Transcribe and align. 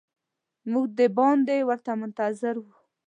موږ 0.71 0.85
د 0.99 1.01
باندې 1.17 1.57
ورته 1.69 1.91
منتظر 2.01 2.55
وو. 2.59 2.73